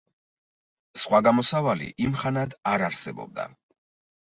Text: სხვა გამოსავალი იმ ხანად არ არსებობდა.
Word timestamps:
სხვა 1.01 1.19
გამოსავალი 1.27 1.91
იმ 2.07 2.17
ხანად 2.23 2.57
არ 2.73 2.87
არსებობდა. 2.91 3.49